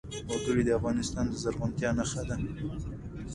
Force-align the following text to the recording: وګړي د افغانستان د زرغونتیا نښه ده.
وګړي 0.31 0.63
د 0.65 0.69
افغانستان 0.79 1.25
د 1.29 1.33
زرغونتیا 1.43 1.89
نښه 1.97 2.21
ده. 2.29 2.35